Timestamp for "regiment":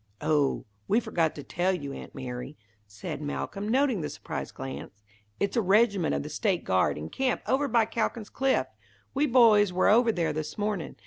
5.61-6.15